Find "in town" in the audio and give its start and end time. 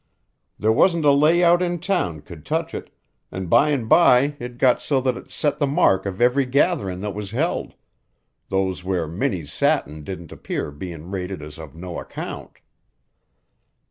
1.61-2.21